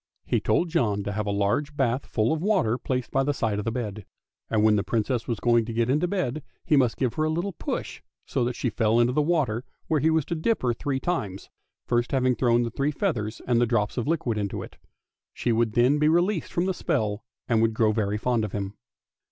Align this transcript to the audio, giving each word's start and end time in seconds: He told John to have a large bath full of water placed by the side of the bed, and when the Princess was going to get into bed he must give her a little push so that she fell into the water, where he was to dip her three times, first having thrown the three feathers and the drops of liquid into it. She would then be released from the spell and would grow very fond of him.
He 0.25 0.39
told 0.39 0.69
John 0.69 1.03
to 1.03 1.11
have 1.11 1.27
a 1.27 1.31
large 1.31 1.77
bath 1.77 2.07
full 2.07 2.33
of 2.33 2.41
water 2.41 2.79
placed 2.79 3.11
by 3.11 3.21
the 3.23 3.35
side 3.35 3.59
of 3.59 3.65
the 3.65 3.71
bed, 3.71 4.03
and 4.49 4.63
when 4.63 4.75
the 4.75 4.81
Princess 4.83 5.27
was 5.27 5.39
going 5.39 5.63
to 5.65 5.73
get 5.73 5.91
into 5.91 6.07
bed 6.07 6.41
he 6.65 6.75
must 6.75 6.97
give 6.97 7.13
her 7.13 7.23
a 7.23 7.29
little 7.29 7.53
push 7.53 8.01
so 8.25 8.43
that 8.45 8.55
she 8.55 8.71
fell 8.71 8.99
into 8.99 9.13
the 9.13 9.21
water, 9.21 9.63
where 9.85 9.99
he 9.99 10.09
was 10.09 10.25
to 10.25 10.33
dip 10.35 10.63
her 10.63 10.73
three 10.73 10.99
times, 10.99 11.51
first 11.85 12.13
having 12.13 12.33
thrown 12.33 12.63
the 12.63 12.71
three 12.71 12.89
feathers 12.89 13.43
and 13.45 13.61
the 13.61 13.67
drops 13.67 13.95
of 13.95 14.07
liquid 14.07 14.39
into 14.39 14.63
it. 14.63 14.77
She 15.35 15.51
would 15.51 15.73
then 15.73 15.99
be 15.99 16.09
released 16.09 16.51
from 16.51 16.65
the 16.65 16.73
spell 16.73 17.23
and 17.47 17.61
would 17.61 17.75
grow 17.75 17.91
very 17.91 18.17
fond 18.17 18.43
of 18.43 18.53
him. 18.53 18.73